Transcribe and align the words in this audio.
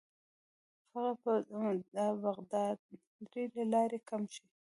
فقر 0.91 1.39
به 1.51 1.63
د 1.93 1.97
باغدارۍ 2.21 3.43
له 3.55 3.63
لارې 3.73 3.99
کم 4.09 4.21
شي. 4.33 4.45